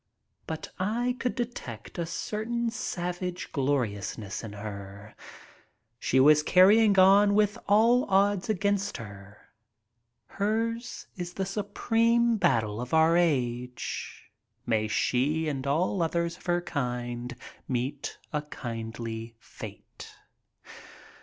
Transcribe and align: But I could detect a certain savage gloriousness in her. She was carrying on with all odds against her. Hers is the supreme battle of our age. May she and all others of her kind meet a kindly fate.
But 0.47 0.69
I 0.79 1.15
could 1.19 1.35
detect 1.35 1.99
a 1.99 2.07
certain 2.07 2.71
savage 2.71 3.51
gloriousness 3.51 4.43
in 4.43 4.53
her. 4.53 5.15
She 5.99 6.19
was 6.19 6.41
carrying 6.41 6.97
on 6.97 7.35
with 7.35 7.59
all 7.67 8.05
odds 8.09 8.49
against 8.49 8.97
her. 8.97 9.37
Hers 10.25 11.05
is 11.17 11.33
the 11.35 11.45
supreme 11.45 12.37
battle 12.37 12.81
of 12.81 12.95
our 12.95 13.15
age. 13.15 14.31
May 14.65 14.87
she 14.87 15.47
and 15.47 15.67
all 15.67 16.01
others 16.01 16.35
of 16.35 16.47
her 16.47 16.61
kind 16.61 17.35
meet 17.67 18.17
a 18.33 18.41
kindly 18.41 19.35
fate. 19.37 20.15